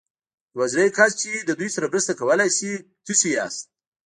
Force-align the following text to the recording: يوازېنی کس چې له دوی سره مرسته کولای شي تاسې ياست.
يوازېنی 0.55 0.89
کس 0.97 1.11
چې 1.21 1.29
له 1.47 1.53
دوی 1.59 1.69
سره 1.75 1.89
مرسته 1.91 2.11
کولای 2.19 2.49
شي 2.57 2.71
تاسې 3.05 3.27
ياست. 3.37 3.65